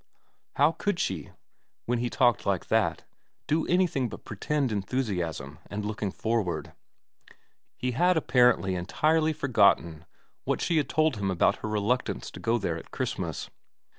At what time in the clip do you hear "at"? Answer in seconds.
12.79-12.89